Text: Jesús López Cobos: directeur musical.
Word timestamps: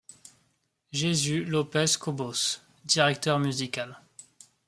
Jesús 0.91 1.47
López 1.47 1.95
Cobos: 1.95 2.59
directeur 2.83 3.37
musical. 3.37 4.01